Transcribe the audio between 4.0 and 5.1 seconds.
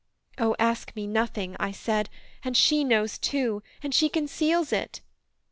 conceals it."